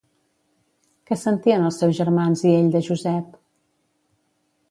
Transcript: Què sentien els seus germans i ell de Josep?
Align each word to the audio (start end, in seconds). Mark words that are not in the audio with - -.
Què 1.09 1.17
sentien 1.23 1.67
els 1.67 1.77
seus 1.83 1.93
germans 1.99 2.43
i 2.47 2.53
ell 2.61 2.73
de 2.77 2.83
Josep? 2.87 3.39